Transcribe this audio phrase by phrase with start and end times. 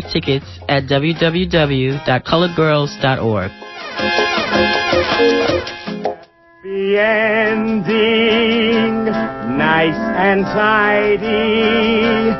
[0.00, 3.50] tickets at www.coloredgirls.org.
[6.64, 9.04] The ending,
[9.58, 12.30] nice and tidy.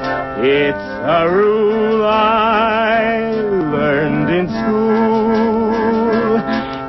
[0.49, 3.33] It's a rule I
[3.71, 6.39] learned in school.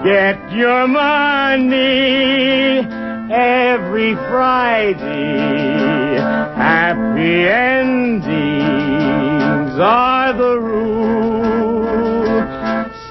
[0.05, 2.80] Get your money
[3.34, 6.20] every Friday.
[6.55, 8.64] Happy endings
[9.80, 10.12] are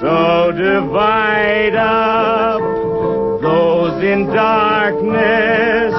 [0.03, 2.61] So divide up
[3.41, 5.95] those in darkness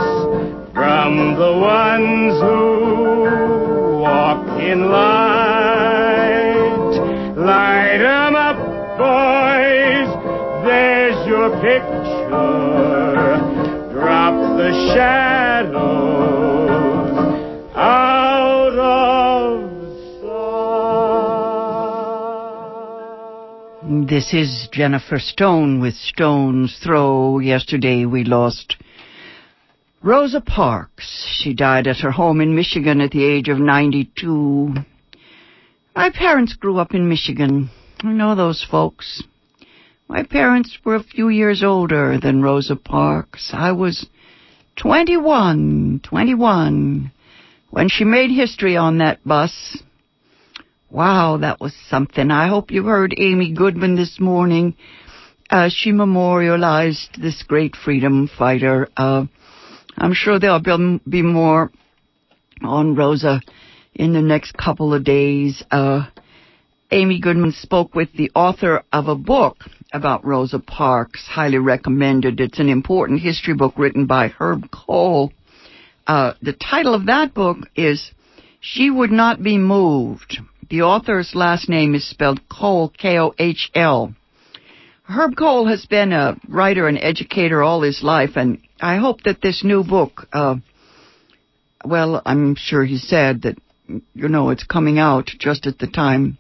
[0.74, 6.04] from the ones who walk in light.
[7.38, 8.58] Light 'em up,
[8.98, 10.10] boys.
[10.66, 13.40] There's your picture.
[13.94, 15.33] Drop the shadows
[24.14, 27.40] This is Jennifer Stone with Stone's Throw.
[27.40, 28.76] Yesterday we lost
[30.04, 31.40] Rosa Parks.
[31.42, 34.76] She died at her home in Michigan at the age of 92.
[35.96, 37.72] My parents grew up in Michigan.
[38.04, 39.24] I know those folks.
[40.08, 43.50] My parents were a few years older than Rosa Parks.
[43.52, 44.06] I was
[44.76, 47.12] 21, 21,
[47.72, 49.82] when she made history on that bus.
[50.94, 52.30] Wow, that was something.
[52.30, 54.76] I hope you heard Amy Goodman this morning.
[55.50, 58.88] Uh, she memorialized this great freedom fighter.
[58.96, 59.26] Uh,
[59.98, 61.72] I'm sure there'll be, more
[62.62, 63.42] on Rosa
[63.96, 65.64] in the next couple of days.
[65.72, 66.06] Uh,
[66.92, 72.40] Amy Goodman spoke with the author of a book about Rosa Parks, highly recommended.
[72.40, 75.34] It's an important history book written by Herb Kohl.
[76.06, 78.12] Uh, the title of that book is
[78.62, 80.38] She Would Not Be Moved.
[80.70, 84.14] The author's last name is spelled Kohl, K-O-H-L.
[85.04, 89.42] Herb Kohl has been a writer and educator all his life, and I hope that
[89.42, 90.56] this new book, uh,
[91.84, 93.58] well, I'm sure he said that,
[94.14, 96.38] you know, it's coming out just at the time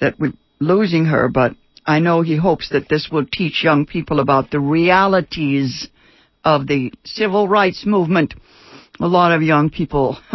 [0.00, 1.54] that we're losing her, but
[1.84, 5.88] I know he hopes that this will teach young people about the realities
[6.44, 8.34] of the civil rights movement.
[9.00, 10.16] A lot of young people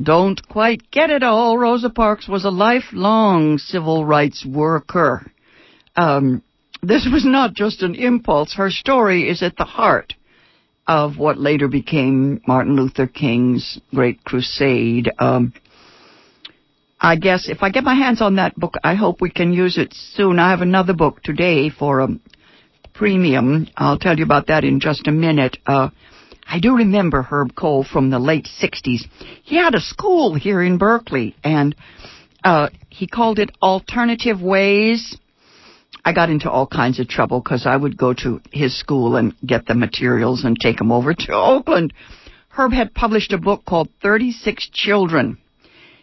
[0.00, 1.56] don't quite get it all.
[1.56, 5.30] Rosa Parks was a lifelong civil rights worker.
[5.96, 6.42] Um,
[6.82, 8.54] this was not just an impulse.
[8.54, 10.14] Her story is at the heart
[10.86, 15.10] of what later became Martin Luther King's great crusade.
[15.18, 15.54] Um,
[17.00, 19.78] I guess if I get my hands on that book, I hope we can use
[19.78, 20.38] it soon.
[20.38, 22.08] I have another book today for a
[22.94, 23.68] premium.
[23.76, 25.58] I'll tell you about that in just a minute.
[25.66, 25.90] Uh,
[26.46, 29.06] I do remember Herb Kohl from the late 60s.
[29.42, 31.74] He had a school here in Berkeley, and
[32.44, 35.16] uh, he called it Alternative Ways.
[36.04, 39.34] I got into all kinds of trouble because I would go to his school and
[39.44, 41.92] get the materials and take them over to Oakland.
[42.50, 45.38] Herb had published a book called 36 Children.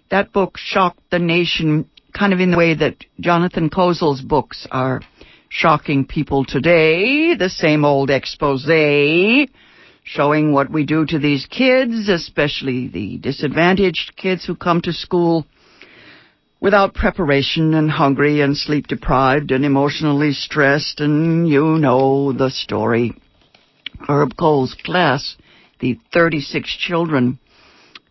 [0.09, 5.01] That book shocked the nation kind of in the way that Jonathan Kozol's books are
[5.49, 7.35] shocking people today.
[7.35, 8.65] The same old expose
[10.03, 15.45] showing what we do to these kids, especially the disadvantaged kids who come to school
[16.59, 23.13] without preparation and hungry and sleep deprived and emotionally stressed and you know the story.
[24.07, 25.35] Herb Kohl's class,
[25.79, 27.39] the 36 children,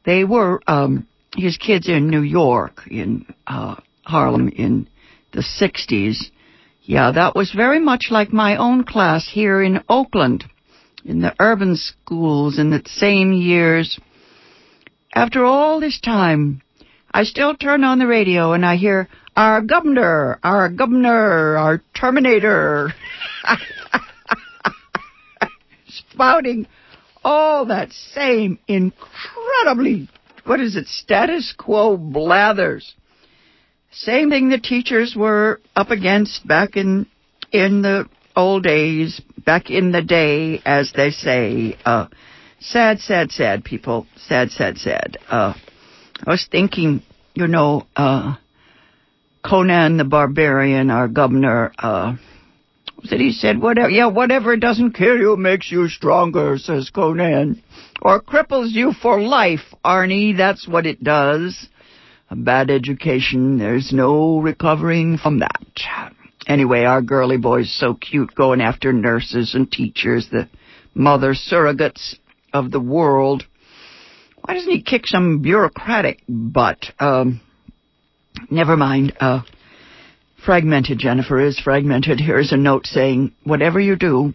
[0.04, 4.88] they were um, his kids in New York, in uh, Harlem in
[5.32, 6.16] the 60s.
[6.82, 10.44] Yeah, that was very much like my own class here in Oakland,
[11.05, 13.99] in the urban schools in the same years.
[15.15, 16.62] After all this time,
[17.12, 22.93] I still turn on the radio and I hear, our governor, our governor, our terminator,
[25.88, 26.66] spouting
[27.25, 30.09] all that same incredibly,
[30.44, 32.94] what is it, status quo blathers.
[33.93, 37.06] Same thing the teachers were up against back in,
[37.50, 41.76] in the old days, back in the day, as they say.
[41.84, 42.06] Uh,
[42.60, 44.06] sad, sad, sad, people.
[44.16, 45.19] Sad, sad, sad.
[45.28, 45.54] Uh,
[46.26, 47.02] I was thinking,
[47.34, 48.37] you know, uh,
[49.44, 52.16] Conan the Barbarian, our governor, uh,
[53.08, 57.62] that he said, whatever, yeah, whatever doesn't kill you makes you stronger, says Conan.
[58.02, 61.69] Or cripples you for life, Arnie, that's what it does.
[62.28, 65.64] A bad education, there's no recovering from that.
[66.46, 70.48] Anyway, our girly boy's so cute going after nurses and teachers, the
[70.94, 72.16] mother surrogates
[72.52, 73.44] of the world.
[74.42, 76.87] Why doesn't he kick some bureaucratic butt?
[76.98, 77.40] Um,
[78.50, 79.12] Never mind.
[79.20, 79.42] Uh,
[80.44, 82.20] fragmented, Jennifer is fragmented.
[82.20, 84.34] Here's a note saying, whatever you do,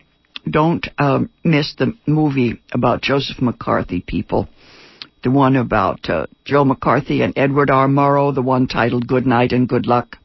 [0.50, 4.48] don't um, miss the movie about Joseph McCarthy, people.
[5.24, 7.88] The one about uh, Joe McCarthy and Edward R.
[7.88, 10.18] Murrow, the one titled Good Night and Good Luck.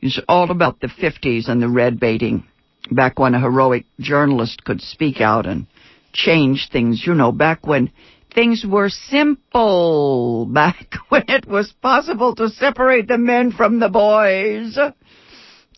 [0.00, 2.44] It's all about the 50s and the red baiting,
[2.90, 5.66] back when a heroic journalist could speak out and
[6.12, 7.90] change things, you know, back when
[8.34, 14.78] things were simple, back when it was possible to separate the men from the boys.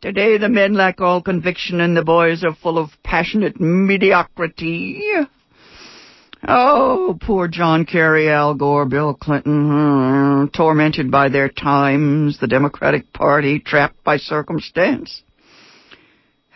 [0.00, 5.02] Today the men lack all conviction and the boys are full of passionate mediocrity.
[6.50, 13.12] Oh, poor John Kerry, Al Gore, Bill Clinton, hmm, tormented by their times, the Democratic
[13.12, 15.20] Party trapped by circumstance.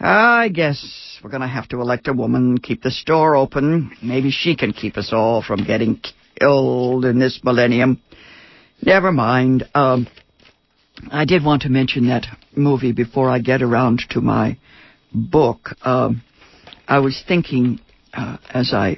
[0.00, 3.94] I guess we're going to have to elect a woman, keep the store open.
[4.02, 6.00] Maybe she can keep us all from getting
[6.40, 8.00] killed in this millennium.
[8.80, 9.64] Never mind.
[9.74, 10.08] Um,
[11.10, 12.24] I did want to mention that
[12.56, 14.56] movie before I get around to my
[15.12, 15.68] book.
[15.82, 16.22] Um,
[16.88, 17.78] I was thinking
[18.14, 18.96] uh, as I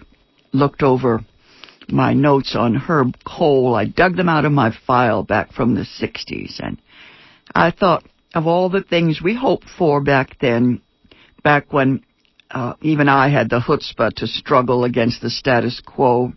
[0.54, 1.20] looked over
[1.88, 3.74] my notes on Herb Kohl.
[3.74, 6.78] I dug them out of my file back from the 60s, and
[7.54, 8.04] I thought
[8.34, 10.80] of all the things we hoped for back then
[11.42, 12.02] back when
[12.50, 16.32] uh, even I had the chutzpah to struggle against the status quo.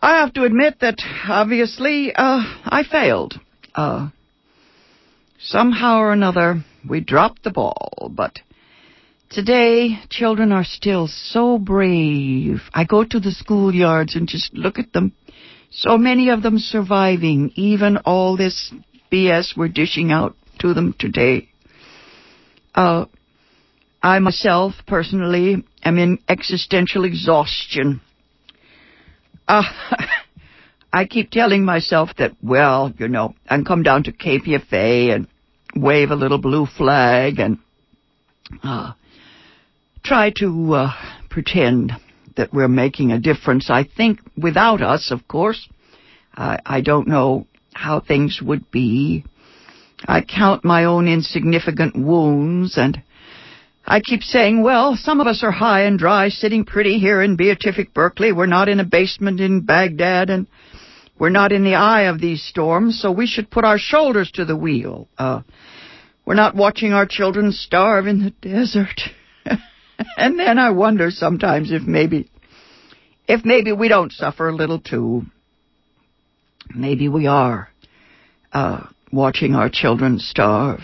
[0.00, 0.98] I have to admit that
[1.28, 3.34] obviously uh, I failed.
[3.74, 4.08] Uh,
[5.38, 8.38] somehow or another, we dropped the ball, but
[9.32, 12.60] today children are still so brave.
[12.74, 15.12] I go to the schoolyards and just look at them.
[15.70, 18.72] So many of them surviving even all this
[19.10, 21.48] BS we're dishing out to them today.
[22.74, 23.06] Uh,
[24.02, 28.00] I myself, personally, am in existential exhaustion.
[29.48, 29.62] Uh,
[30.92, 35.26] I keep telling myself that, well, you know, I can come down to KPFA and
[35.74, 37.58] wave a little blue flag and
[38.62, 38.92] uh,
[40.04, 40.92] try to uh,
[41.30, 41.92] pretend
[42.36, 43.70] that we're making a difference.
[43.70, 45.68] I think without us, of course,
[46.34, 49.24] I, I don't know how things would be.
[50.06, 53.02] I count my own insignificant wounds and
[53.84, 57.36] I keep saying, well, some of us are high and dry, sitting pretty here in
[57.36, 58.32] Beatific Berkeley.
[58.32, 60.46] We're not in a basement in Baghdad, and
[61.18, 64.44] we're not in the eye of these storms, so we should put our shoulders to
[64.44, 65.08] the wheel.
[65.18, 65.42] Uh,
[66.24, 69.00] we're not watching our children starve in the desert.
[70.16, 72.30] and then I wonder sometimes if maybe,
[73.26, 75.22] if maybe we don't suffer a little too.
[76.74, 77.68] Maybe we are,
[78.52, 80.80] uh, watching our children starve.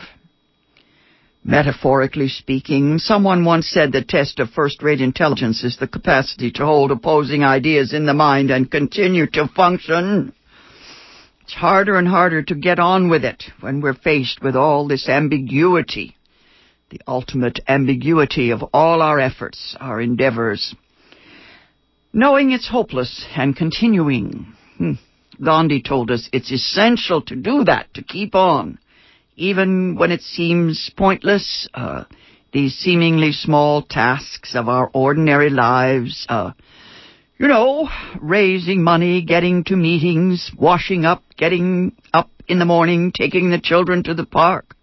[1.44, 6.90] Metaphorically speaking, someone once said the test of first-rate intelligence is the capacity to hold
[6.90, 10.34] opposing ideas in the mind and continue to function.
[11.42, 15.08] It's harder and harder to get on with it when we're faced with all this
[15.08, 16.17] ambiguity,
[16.90, 20.74] the ultimate ambiguity of all our efforts, our endeavors.
[22.12, 24.54] Knowing it's hopeless and continuing.
[24.76, 24.92] Hmm.
[25.44, 28.78] Gandhi told us it's essential to do that, to keep on
[29.38, 32.04] even when it seems pointless, uh,
[32.52, 36.50] these seemingly small tasks of our ordinary lives, uh,
[37.38, 37.88] you know,
[38.20, 44.02] raising money, getting to meetings, washing up, getting up in the morning, taking the children
[44.02, 44.74] to the park.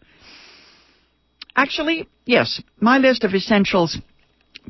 [1.56, 3.98] Actually, yes, my list of essentials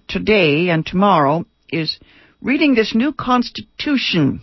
[0.07, 1.99] today and tomorrow is
[2.41, 4.41] reading this new constitution,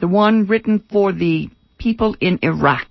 [0.00, 2.88] the one written for the people in Iraq.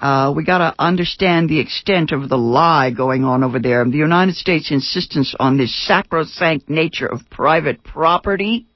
[0.00, 3.84] Uh, we got to understand the extent of the lie going on over there.
[3.84, 8.66] The United States' insistence on this sacrosanct nature of private property.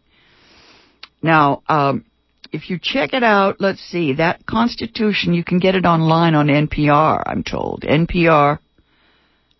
[1.22, 2.04] Now, um,
[2.52, 6.48] if you check it out, let's see, that Constitution, you can get it online on
[6.48, 7.82] NPR, I'm told.
[7.82, 8.58] NPR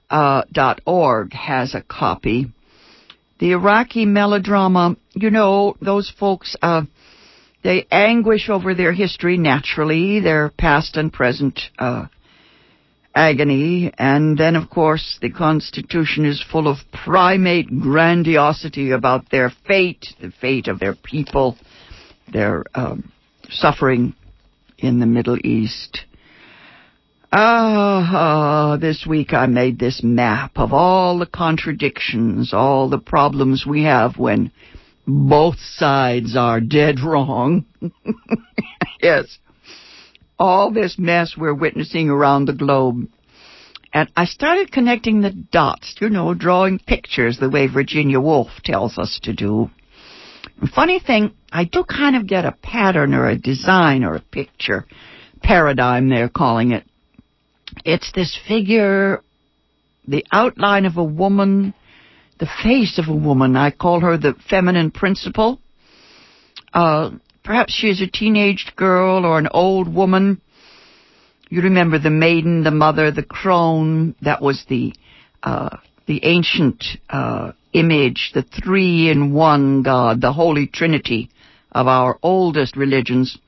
[0.09, 2.53] uh, dot org has a copy.
[3.39, 6.83] The Iraqi melodrama, you know, those folks, uh,
[7.63, 12.07] they anguish over their history naturally, their past and present uh,
[13.15, 20.09] agony, and then, of course, the Constitution is full of primate grandiosity about their fate,
[20.21, 21.57] the fate of their people,
[22.33, 23.13] their um,
[23.49, 24.15] suffering
[24.79, 26.05] in the Middle East.
[27.33, 33.65] Ah, uh, this week I made this map of all the contradictions, all the problems
[33.65, 34.51] we have when
[35.07, 37.67] both sides are dead wrong.
[39.03, 39.39] yes.
[40.39, 43.09] All this mess we're witnessing around the globe.
[43.93, 48.99] And I started connecting the dots, you know, drawing pictures the way Virginia Woolf tells
[48.99, 49.71] us to do.
[50.75, 54.87] funny thing, I do kind of get a pattern or a design or a picture.
[55.43, 56.85] paradigm, they're calling it.
[57.85, 59.23] It's this figure,
[60.07, 61.73] the outline of a woman,
[62.39, 63.57] the face of a woman.
[63.57, 65.61] I call her the feminine principle.
[66.75, 70.41] Uh, perhaps she is a teenage girl or an old woman.
[71.49, 74.15] You remember the maiden, the mother, the crone.
[74.23, 74.93] That was the
[75.43, 81.31] uh, the ancient uh, image, the three in one God, the Holy Trinity
[81.73, 83.39] of our oldest religions.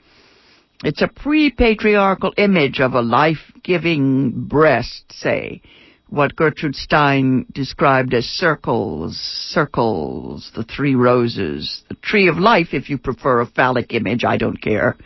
[0.85, 5.63] It's a pre-patriarchal image of a life-giving breast, say,
[6.09, 12.91] what Gertrude Stein described as circles, circles, the three roses, the tree of life if
[12.91, 14.97] you prefer a phallic image, I don't care.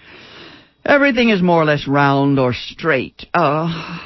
[0.85, 3.27] Everything is more or less round or straight.
[3.33, 4.01] Uh,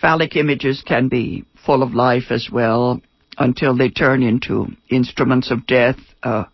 [0.00, 3.00] phallic images can be full of life as well
[3.38, 6.44] until they turn into instruments of death, uh,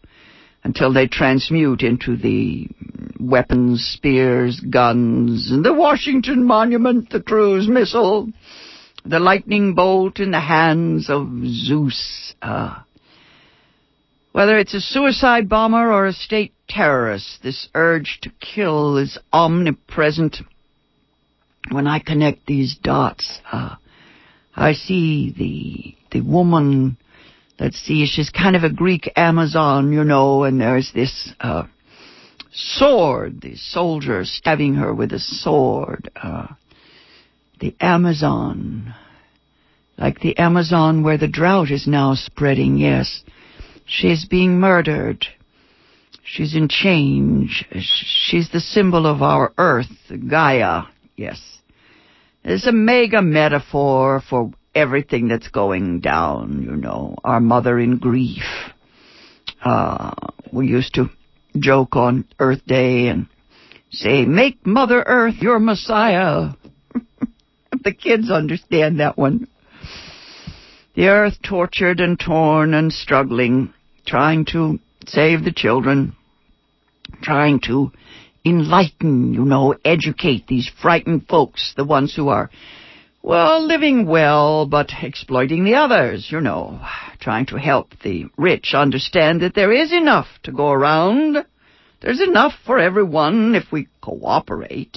[0.65, 2.69] until they transmute into the
[3.19, 8.29] weapons, spears, guns, the Washington Monument, the cruise missile,
[9.05, 12.35] the lightning bolt in the hands of Zeus.
[12.43, 12.83] Uh,
[14.33, 20.39] whether it's a suicide bomber or a state terrorist, this urge to kill is omnipresent.
[21.71, 23.77] When I connect these dots, uh,
[24.55, 26.99] I see the the woman.
[27.59, 31.65] Let's see, she's kind of a Greek Amazon, you know, and there's this uh,
[32.53, 36.09] sword, the soldier stabbing her with a sword.
[36.15, 36.47] Uh,
[37.61, 38.95] the Amazon,
[39.97, 42.77] like the Amazon where the drought is now spreading.
[42.77, 43.25] Yes,
[43.85, 45.27] she's being murdered.
[46.23, 47.65] She's in change.
[47.81, 49.87] She's the symbol of our earth,
[50.29, 50.83] Gaia.
[51.17, 51.41] Yes.
[52.45, 57.17] It's a mega metaphor for everything that's going down, you know.
[57.25, 58.45] Our mother in grief.
[59.63, 60.15] Uh,
[60.53, 61.11] we used to
[61.59, 63.27] joke on Earth Day and
[63.91, 66.51] say, make Mother Earth your Messiah.
[67.85, 69.49] the kids understand that one.
[70.95, 73.73] The earth tortured and torn and struggling,
[74.05, 76.17] trying to save the children,
[77.23, 77.93] trying to
[78.45, 82.51] enlighten, you know, educate these frightened folks, the ones who are,
[83.23, 86.81] well, living well, but exploiting the others, you know,
[87.21, 91.45] trying to help the rich understand that there is enough to go around.
[92.01, 94.97] There's enough for everyone if we cooperate,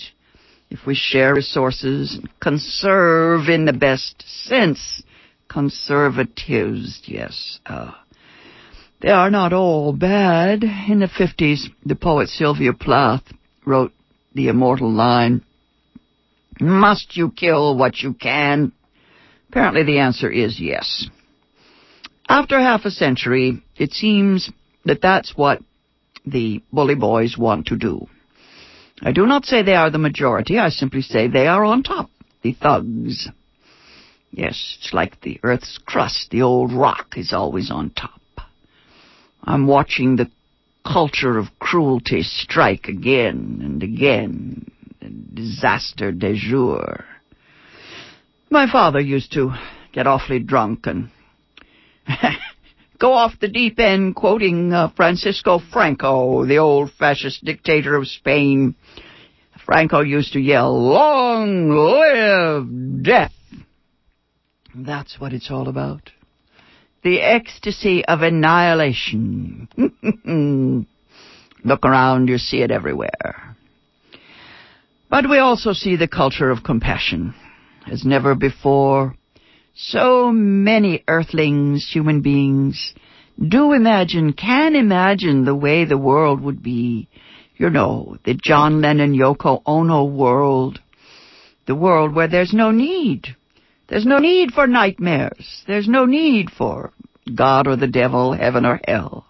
[0.69, 5.01] if we share resources, and conserve in the best sense.
[5.49, 7.59] Conservatives, yes.
[7.65, 7.91] Uh,
[9.01, 10.63] they are not all bad.
[10.63, 13.23] In the 50s, the poet Sylvia Plath
[13.65, 13.91] wrote
[14.33, 15.43] the immortal line,
[16.61, 18.71] Must you kill what you can?
[19.49, 21.09] Apparently the answer is yes.
[22.29, 24.51] After half a century, it seems
[24.85, 25.59] that that's what
[26.23, 28.05] the bully boys want to do.
[29.01, 32.11] I do not say they are the majority, I simply say they are on top,
[32.43, 33.27] the thugs.
[34.29, 38.21] Yes, it's like the Earth's crust, the old rock is always on top.
[39.43, 40.29] I'm watching the
[40.85, 44.70] culture of cruelty strike again and again.
[45.33, 47.05] Disaster de jour.
[48.49, 49.53] My father used to
[49.93, 51.09] get awfully drunk and
[52.99, 58.75] go off the deep end quoting uh, Francisco Franco, the old fascist dictator of Spain.
[59.65, 63.31] Franco used to yell, Long live death!
[64.75, 66.09] That's what it's all about
[67.03, 69.67] the ecstasy of annihilation.
[71.63, 73.50] Look around, you see it everywhere.
[75.11, 77.35] But we also see the culture of compassion.
[77.91, 79.15] As never before,
[79.75, 82.95] so many earthlings, human beings,
[83.37, 87.07] do imagine, can imagine the way the world would be.
[87.57, 90.79] You know, the John Lennon Yoko Ono world.
[91.67, 93.35] The world where there's no need
[93.91, 95.63] there's no need for nightmares.
[95.67, 96.93] There's no need for
[97.35, 99.25] God or the devil, heaven or hell.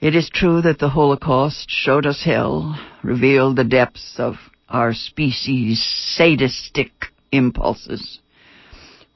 [0.00, 4.36] It is true that the Holocaust showed us hell, revealed the depths of
[4.68, 5.82] our species'
[6.16, 6.92] sadistic
[7.32, 8.20] impulses.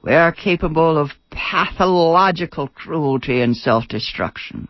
[0.02, 4.66] We are capable of pathological cruelty and self-destruction.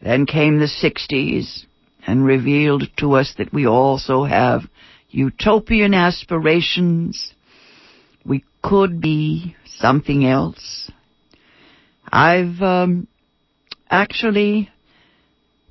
[0.00, 1.66] Then came the 60s
[2.04, 4.62] and revealed to us that we also have
[5.10, 7.34] utopian aspirations
[8.24, 10.90] we could be something else.
[12.10, 13.06] I've um,
[13.92, 14.70] actually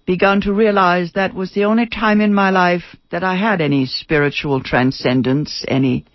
[0.05, 3.85] begun to realize that was the only time in my life that I had any
[3.85, 6.05] spiritual transcendence, any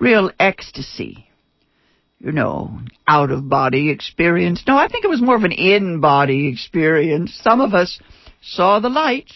[0.00, 1.28] real ecstasy.
[2.18, 2.78] You know,
[3.08, 4.62] out of body experience.
[4.66, 7.36] No, I think it was more of an in body experience.
[7.42, 7.98] Some of us
[8.40, 9.28] saw the light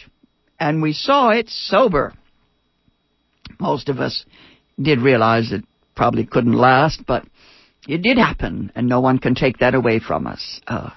[0.60, 2.14] and we saw it sober.
[3.58, 4.24] Most of us
[4.80, 5.64] did realize it
[5.96, 7.24] probably couldn't last, but
[7.88, 10.60] it did happen, and no one can take that away from us.
[10.66, 10.90] Uh,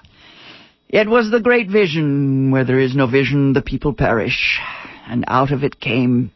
[0.92, 2.50] it was the great vision.
[2.50, 4.58] Where there is no vision, the people perish.
[5.06, 6.32] And out of it came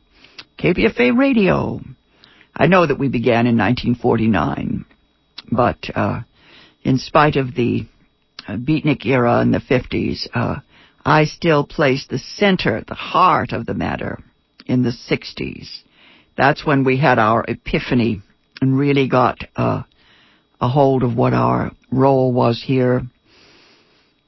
[0.58, 1.80] KPFA radio.
[2.56, 4.84] I know that we began in 1949,
[5.50, 6.20] but uh,
[6.84, 7.86] in spite of the
[8.46, 10.60] uh, beatnik era in the 50s, uh,
[11.04, 14.20] I still place the center, the heart of the matter
[14.66, 15.68] in the 60s.
[16.36, 18.22] That's when we had our epiphany
[18.60, 19.82] and really got uh,
[20.60, 23.02] a hold of what our role was here.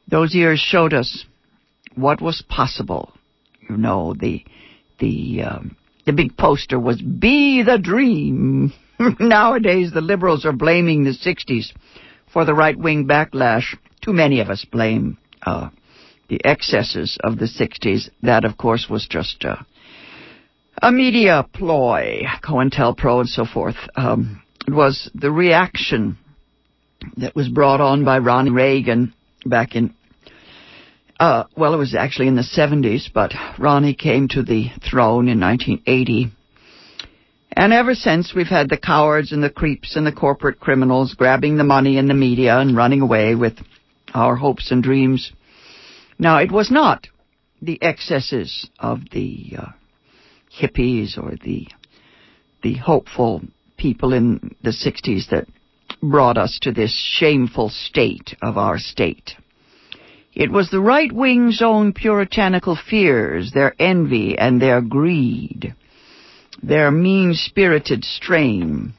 [0.08, 1.24] Those years showed us
[1.94, 3.12] what was possible.
[3.68, 4.44] You know, the
[5.00, 8.72] the um, the big poster was "Be the Dream."
[9.20, 11.72] Nowadays, the liberals are blaming the '60s
[12.32, 13.76] for the right wing backlash.
[14.02, 15.70] Too many of us blame uh,
[16.28, 18.08] the excesses of the '60s.
[18.22, 19.44] That, of course, was just
[20.82, 23.76] a media ploy, COINTELPRO and so forth.
[23.96, 26.18] Um, it was the reaction
[27.16, 29.14] that was brought on by Ronald Reagan
[29.48, 29.94] back in,
[31.18, 35.40] uh, well, it was actually in the 70s, but Ronnie came to the throne in
[35.40, 36.32] 1980.
[37.52, 41.56] And ever since, we've had the cowards and the creeps and the corporate criminals grabbing
[41.56, 43.54] the money in the media and running away with
[44.12, 45.32] our hopes and dreams.
[46.18, 47.06] Now, it was not
[47.62, 49.66] the excesses of the uh,
[50.60, 51.68] hippies or the
[52.62, 53.42] the hopeful
[53.76, 55.46] people in the 60s that
[56.10, 59.32] brought us to this shameful state of our state.
[60.34, 65.74] It was the right wing's own puritanical fears, their envy and their greed,
[66.62, 68.92] their mean spirited strain.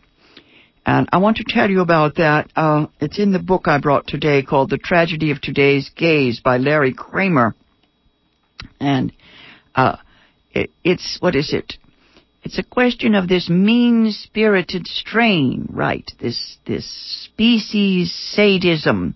[0.84, 2.50] And I want to tell you about that.
[2.56, 6.58] Uh, it's in the book I brought today called The Tragedy of Today's Gays by
[6.58, 7.54] Larry Kramer.
[8.80, 9.14] And
[9.76, 9.98] uh,
[10.54, 11.74] it, it's, what is it?
[12.48, 16.10] It's a question of this mean-spirited strain, right?
[16.18, 16.86] This, this
[17.26, 19.16] species sadism,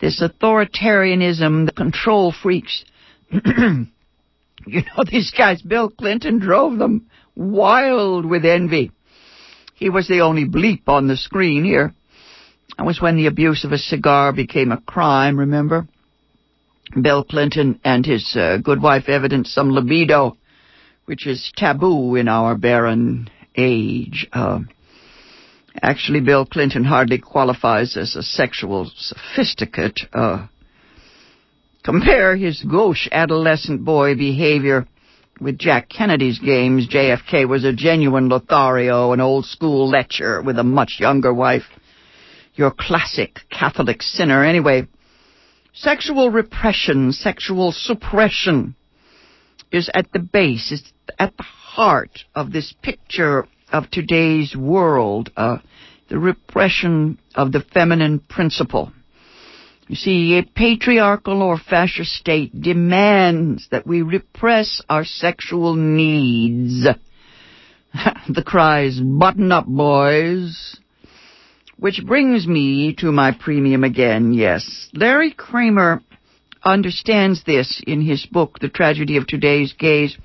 [0.00, 2.84] this authoritarianism, the control freaks.
[3.32, 3.88] you
[4.64, 8.92] know, these guys, Bill Clinton drove them wild with envy.
[9.74, 11.92] He was the only bleep on the screen here.
[12.76, 15.88] That was when the abuse of a cigar became a crime, remember?
[17.02, 20.36] Bill Clinton and his uh, good wife evidenced some libido
[21.08, 24.28] which is taboo in our barren age.
[24.30, 24.60] Uh,
[25.80, 30.00] actually, Bill Clinton hardly qualifies as a sexual sophisticate.
[30.12, 30.48] Uh,
[31.82, 34.86] compare his gauche adolescent boy behavior
[35.40, 36.86] with Jack Kennedy's games.
[36.86, 41.64] JFK was a genuine Lothario, an old school lecher with a much younger wife.
[42.54, 44.44] Your classic Catholic sinner.
[44.44, 44.86] Anyway,
[45.72, 48.74] sexual repression, sexual suppression
[49.72, 55.58] is at the base, is at the heart of this picture of today's world, uh,
[56.08, 58.92] the repression of the feminine principle.
[59.88, 66.86] You see, a patriarchal or fascist state demands that we repress our sexual needs.
[68.28, 70.78] the cries, button up, boys.
[71.78, 74.90] Which brings me to my premium again, yes.
[74.92, 76.02] Larry Kramer
[76.62, 80.18] understands this in his book, The Tragedy of Today's Gays.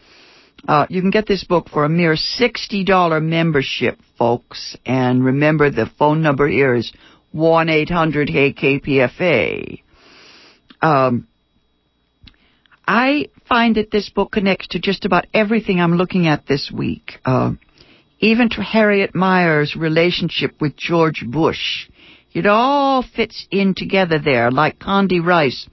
[0.68, 4.76] Uh, you can get this book for a mere $60 membership, folks.
[4.86, 6.92] And remember, the phone number here is
[7.36, 9.82] 1-800-HEY-KPFA.
[10.82, 11.28] Um,
[12.88, 17.20] I find that this book connects to just about everything I'm looking at this week.
[17.26, 17.52] Uh,
[18.20, 21.90] even to Harriet Miers' relationship with George Bush.
[22.34, 25.68] It all fits in together there, like Condi Rice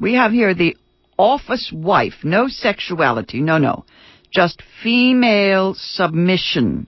[0.00, 0.76] we have here the
[1.18, 3.84] office wife, no sexuality, no, no,
[4.30, 6.86] just female submission,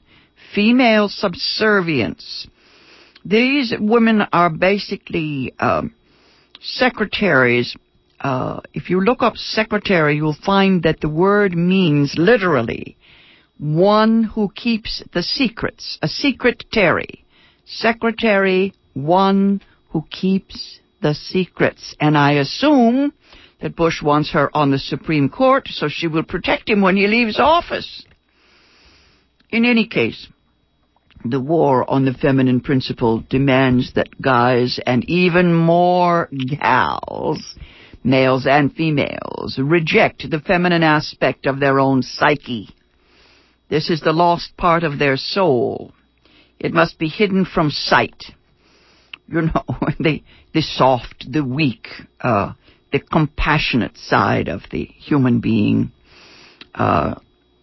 [0.55, 2.47] female subservience.
[3.25, 5.95] These women are basically um,
[6.61, 7.77] secretaries.
[8.21, 12.97] Uh, if you look up secretary, you'll find that the word means literally
[13.63, 17.25] one who keeps the secrets, a secretary.
[17.65, 21.95] Secretary, one who keeps the secrets.
[22.01, 23.13] And I assume
[23.63, 27.07] that Bush wants her on the Supreme Court so she will protect him when he
[27.07, 28.05] leaves office.
[29.51, 30.27] In any case,
[31.25, 36.29] the war on the feminine principle demands that guys and even more
[36.61, 37.55] gals,
[38.03, 42.69] males and females, reject the feminine aspect of their own psyche.
[43.71, 45.93] This is the lost part of their soul.
[46.59, 48.25] It must be hidden from sight
[49.33, 49.65] you know,
[49.99, 50.23] the,
[50.55, 51.89] the soft, the weak,
[52.21, 52.53] uh,
[52.93, 55.93] the compassionate side of the human being.
[56.75, 57.15] Uh,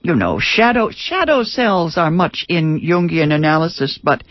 [0.01, 4.23] you know, shadow shadow cells are much in Jungian analysis, but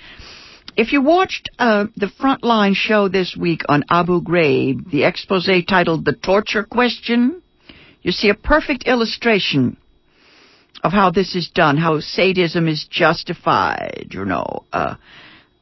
[0.76, 6.04] if you watched uh, the Frontline show this week on Abu Ghraib, the expose titled
[6.04, 7.42] "The Torture Question,"
[8.02, 9.76] you see a perfect illustration
[10.82, 14.08] of how this is done, how sadism is justified.
[14.11, 14.94] You know, uh,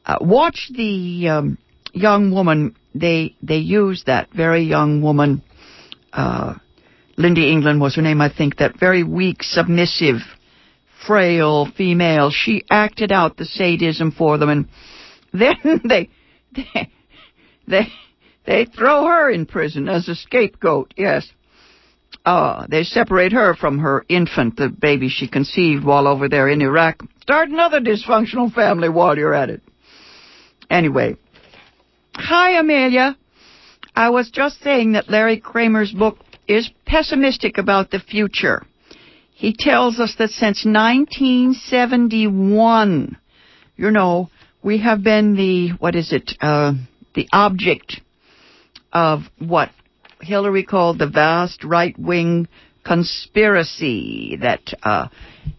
[0.05, 1.57] uh, watch the um,
[1.93, 2.75] young woman.
[2.99, 5.41] They they use that very young woman.
[6.13, 6.55] Uh,
[7.17, 8.57] Lynndie England was her name, I think.
[8.57, 10.17] That very weak, submissive,
[11.05, 12.31] frail female.
[12.31, 14.67] She acted out the sadism for them, and
[15.33, 16.09] then they
[16.55, 16.91] they
[17.67, 17.87] they,
[18.45, 20.93] they throw her in prison as a scapegoat.
[20.97, 21.29] Yes.
[22.25, 26.61] Uh, they separate her from her infant, the baby she conceived while over there in
[26.61, 27.01] Iraq.
[27.21, 29.61] Start another dysfunctional family while you're at it.
[30.69, 31.15] Anyway.
[32.19, 33.15] Hi, Amelia.
[33.95, 38.65] I was just saying that Larry Kramer's book is pessimistic about the future.
[39.33, 43.17] He tells us that since 1971,
[43.75, 44.31] you know,
[44.63, 46.73] we have been the, what is it, uh,
[47.13, 48.01] the object
[48.91, 49.69] of what
[50.19, 52.47] Hillary called the vast right-wing
[52.83, 55.09] conspiracy that uh,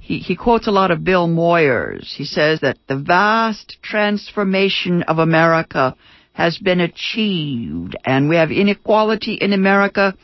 [0.01, 2.17] he, he quotes a lot of Bill Moyers.
[2.17, 5.95] He says that the vast transformation of America
[6.39, 10.15] has been achieved and we have inequality in America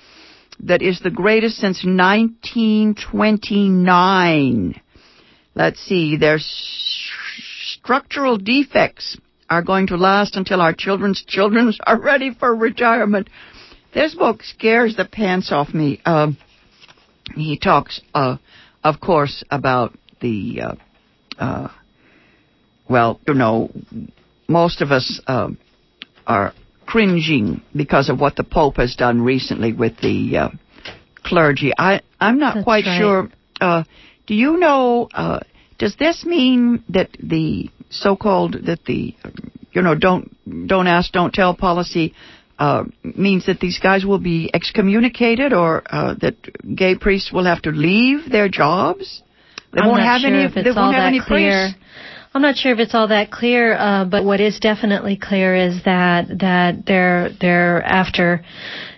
[0.60, 4.80] that is the greatest since 1929.
[5.56, 9.18] Let's see, their structural defects
[9.50, 13.28] are going to last until our children's children are ready for retirement.
[13.92, 16.00] This book scares the pants off me.
[16.04, 16.30] Uh,
[17.34, 18.36] he talks, uh,
[18.84, 20.76] of course, about the, uh,
[21.42, 21.72] uh
[22.88, 23.72] well, you know,
[24.46, 25.48] most of us uh,
[26.26, 26.52] are
[26.86, 30.48] cringing because of what the Pope has done recently with the uh,
[31.24, 31.72] clergy.
[31.76, 32.98] I, I'm not That's quite right.
[33.00, 33.84] sure.
[34.26, 35.08] do you know?
[35.78, 39.14] does this mean that the so-called that the
[39.72, 40.34] you know don't
[40.66, 42.14] don't ask, don't tell policy
[42.58, 46.36] uh, means that these guys will be excommunicated or uh, that
[46.76, 49.22] gay priests will have to leave their jobs.
[49.72, 50.62] They I'm won't have sure any.
[50.62, 51.70] they won't have any clear.
[51.72, 51.78] priests.
[52.36, 55.84] I'm not sure if it's all that clear, uh, but what is definitely clear is
[55.84, 58.44] that that they're they're after,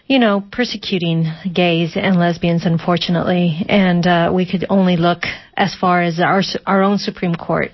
[0.06, 6.00] you know, persecuting gays and lesbians, unfortunately, and uh, we could only look as far
[6.00, 7.72] as our our own Supreme Court.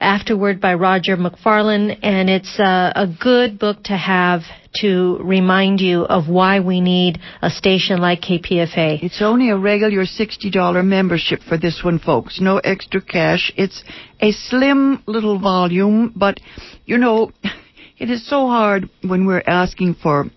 [0.00, 4.42] afterward by Rodger McFarlane and it's a, a good book to have
[4.76, 9.02] to remind you of why we need a station like KPFA.
[9.02, 12.40] It's only a regular $60 membership for this one, folks.
[12.40, 13.52] No extra cash.
[13.56, 13.82] It's
[14.20, 16.38] a slim little volume, but,
[16.86, 17.32] you know,
[17.98, 20.30] it is so hard when we're asking for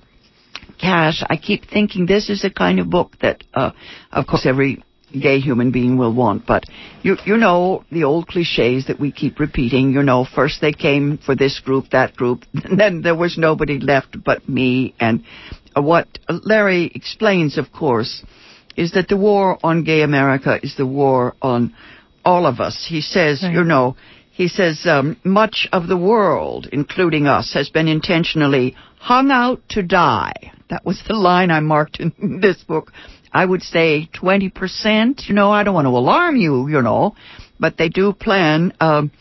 [0.79, 1.23] cash.
[1.29, 3.71] I keep thinking this is the kind of book that, uh,
[4.11, 6.45] of course, every gay human being will want.
[6.45, 6.63] But
[7.01, 9.91] you you know the old cliches that we keep repeating.
[9.91, 13.79] You know, first they came for this group, that group, and then there was nobody
[13.79, 14.95] left but me.
[14.99, 15.23] And
[15.75, 18.23] what Larry explains, of course,
[18.75, 21.73] is that the war on gay America is the war on
[22.25, 22.85] all of us.
[22.87, 23.53] He says, Right.
[23.53, 23.95] you know.
[24.31, 29.81] He says um, much of the world, including us, has been intentionally hung out to
[29.81, 30.51] die.
[30.69, 32.91] That was the line I marked in this book.
[33.31, 35.27] I would say 20%.
[35.27, 37.15] You know, I don't want to alarm you, you know,
[37.59, 39.11] but they do plan um,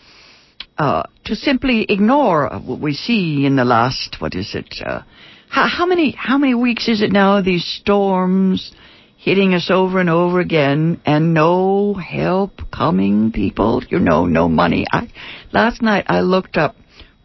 [0.78, 5.02] uh, to simply ignore what we see in the last, what is it, uh,
[5.48, 8.72] how, how many, how many weeks is it now, these storms
[9.16, 14.86] hitting us over and over again and no help coming, people, you know, no money.
[14.92, 15.10] I,
[15.52, 16.76] last night I looked up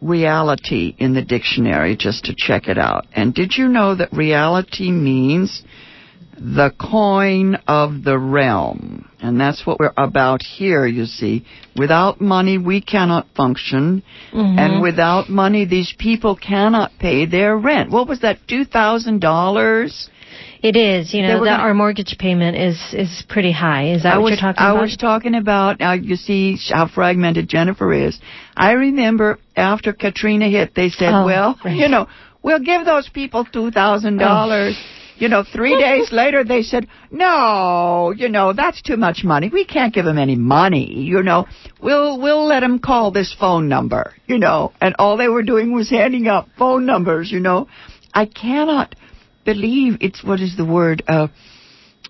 [0.02, 3.06] reality in the dictionary just to check it out.
[3.14, 5.62] And did you know that reality means
[6.36, 9.08] the coin of the realm?
[9.20, 11.46] And that's what we're about here, you see.
[11.76, 14.02] Without money, we cannot function.
[14.32, 14.58] Mm-hmm.
[14.58, 17.90] And without money, these people cannot pay their rent.
[17.92, 20.08] What was that, $2,000?
[20.62, 23.88] It is, you know, that gonna- our mortgage payment is is pretty high.
[23.90, 24.78] Is that I what was, you're talking I about?
[24.78, 28.18] I was talking about, uh, you see how fragmented Jennifer is.
[28.56, 31.76] I remember after Katrina hit, they said, Oh, well, right.
[31.76, 32.06] you know,
[32.42, 34.20] we'll give those people $2,000.
[34.22, 34.72] Oh.
[35.18, 39.50] You know, three days later they said, no, you know, that's too much money.
[39.52, 41.46] We can't give them any money, you know.
[41.80, 44.72] We'll, we'll let them call this phone number, you know.
[44.80, 47.68] And all they were doing was handing out phone numbers, you know.
[48.14, 48.94] I cannot
[49.44, 51.28] believe it's, what is the word, uh,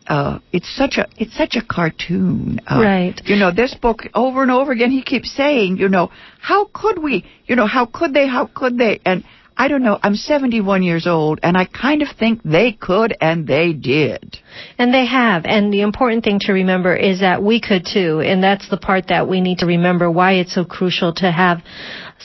[0.06, 2.60] uh, it's such a it's such a cartoon.
[2.66, 3.20] Uh, Right.
[3.24, 4.90] You know, this book over and over again.
[4.90, 7.24] He keeps saying, you know, how could we?
[7.46, 8.26] You know, how could they?
[8.26, 9.00] How could they?
[9.04, 9.24] And
[9.56, 9.98] I don't know.
[10.02, 14.38] I'm 71 years old, and I kind of think they could, and they did.
[14.78, 15.44] And they have.
[15.44, 18.20] And the important thing to remember is that we could too.
[18.20, 21.62] And that's the part that we need to remember why it's so crucial to have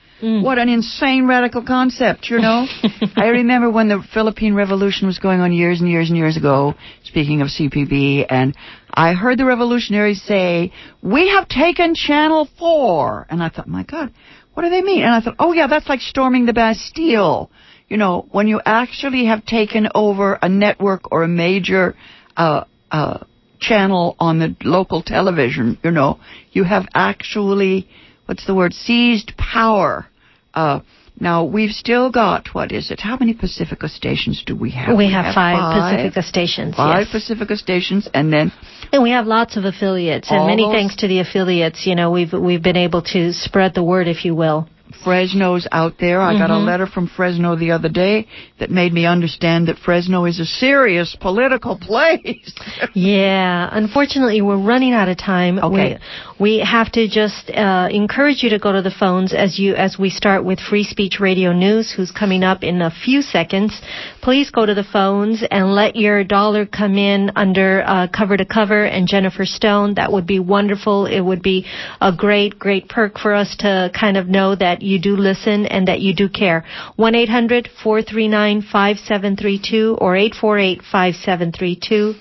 [0.43, 2.65] What an insane radical concept, you know?
[3.15, 6.73] I remember when the Philippine Revolution was going on years and years and years ago,
[7.03, 8.55] speaking of CPB, and
[8.91, 10.71] I heard the revolutionaries say,
[11.03, 13.27] we have taken Channel 4.
[13.29, 14.11] And I thought, my God,
[14.55, 15.03] what do they mean?
[15.03, 17.51] And I thought, oh yeah, that's like storming the Bastille.
[17.87, 21.95] You know, when you actually have taken over a network or a major,
[22.35, 23.19] uh, uh,
[23.59, 26.19] channel on the local television, you know,
[26.51, 27.87] you have actually,
[28.25, 30.05] what's the word, seized power.
[30.53, 30.81] Uh,
[31.19, 32.99] now we've still got, what is it?
[32.99, 34.95] How many Pacifica stations do we have?
[34.95, 36.75] We have five, Pacifica stations.
[36.75, 37.11] Five yes.
[37.11, 38.51] Pacifica stations, and then
[38.91, 41.87] And we have lots of affiliates, and many those- thanks to the affiliates.
[41.87, 44.67] You know, we've we've been able to spread the word, if you will.
[45.03, 46.21] Fresno's out there.
[46.21, 46.65] I got a Mhm.
[46.65, 48.27] letter from Fresno the other day
[48.59, 52.53] that made me understand that Fresno is a serious political place.
[52.93, 55.59] Yeah, unfortunately, we're running out of time.
[55.59, 55.97] Okay.
[56.39, 59.75] We, we have to just uh, encourage you to go to the phones as you
[59.75, 63.79] as we start with Free Speech Radio News, who's coming up in a few seconds.
[64.21, 68.45] Please go to the phones and let your dollar come in under uh, cover to
[68.45, 69.95] cover and Jennifer Stone.
[69.95, 71.05] That would be wonderful.
[71.05, 71.65] It would be
[72.01, 75.87] a great, great perk for us to kind of know that you do listen and
[75.87, 76.65] that you do care.
[76.95, 81.15] One eight hundred four three nine five seven three two or eight four eight five
[81.15, 82.15] seven three two.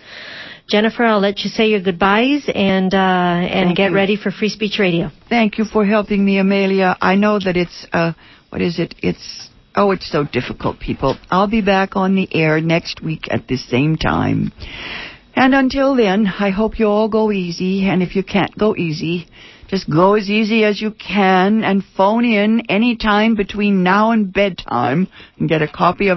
[0.68, 3.96] Jennifer, I'll let you say your goodbyes and uh, and Thank get you.
[3.96, 5.10] ready for Free Speech Radio.
[5.28, 6.96] Thank you for helping me, Amelia.
[7.00, 8.12] I know that it's uh
[8.50, 8.94] what is it?
[9.02, 11.16] It's oh, it's so difficult, people.
[11.30, 14.52] I'll be back on the air next week at the same time.
[15.34, 19.28] And until then, I hope you all go easy, and if you can't go easy,
[19.68, 24.32] just go as easy as you can and phone in any time between now and
[24.32, 26.14] bedtime and get a copy of